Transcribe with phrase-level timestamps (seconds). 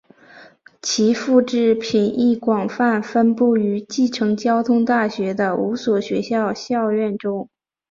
[0.81, 7.47] 其复制品亦广泛分布于继承交通大学的五所学校校园中。